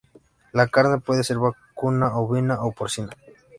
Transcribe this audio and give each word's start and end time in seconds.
La 0.51 0.67
carne 0.67 0.97
puede 0.99 1.23
ser 1.23 1.37
vacuna, 1.37 2.17
ovina 2.17 2.63
o 2.63 2.71
porcina. 2.71 3.11